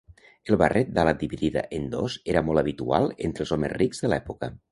[0.51, 4.53] El barret d'ala dividida en dos era molt habitual entre els homes rics de l'època.